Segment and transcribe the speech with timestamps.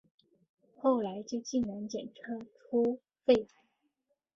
[0.79, 3.47] 后来就竟然检查出肺癌